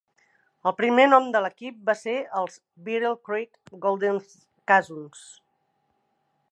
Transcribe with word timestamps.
El 0.69 0.73
primer 0.77 1.03
nom 1.09 1.27
de 1.35 1.41
l'equip 1.45 1.77
va 1.89 1.95
ser 1.99 2.15
els 2.41 2.57
Battle 2.89 3.13
Creek 3.29 3.77
Golden 3.85 4.19
Kazoos. 4.73 5.29